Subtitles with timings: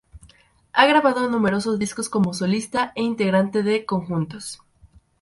[0.73, 4.59] Ha grabado numerosos discos como solista e integrante de conjuntos.